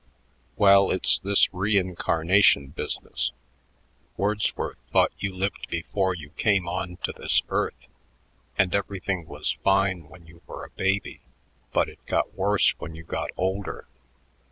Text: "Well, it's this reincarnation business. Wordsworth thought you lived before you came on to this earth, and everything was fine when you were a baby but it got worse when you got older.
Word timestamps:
"Well, 0.55 0.89
it's 0.89 1.19
this 1.19 1.53
reincarnation 1.53 2.69
business. 2.69 3.31
Wordsworth 4.17 4.79
thought 4.91 5.11
you 5.19 5.31
lived 5.31 5.67
before 5.69 6.15
you 6.15 6.31
came 6.31 6.67
on 6.67 6.97
to 7.03 7.11
this 7.11 7.43
earth, 7.49 7.87
and 8.57 8.73
everything 8.73 9.27
was 9.27 9.57
fine 9.63 10.09
when 10.09 10.25
you 10.25 10.41
were 10.47 10.65
a 10.65 10.71
baby 10.71 11.21
but 11.71 11.87
it 11.87 12.03
got 12.07 12.33
worse 12.33 12.71
when 12.79 12.95
you 12.95 13.03
got 13.03 13.29
older. 13.37 13.85